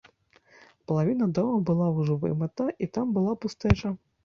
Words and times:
Палавіна 0.91 1.27
дома 1.39 1.59
была 1.71 1.91
ўжо 1.99 2.17
вымыта, 2.25 2.65
і 2.83 2.91
там 2.99 3.15
была 3.21 3.39
пустэча. 3.47 3.97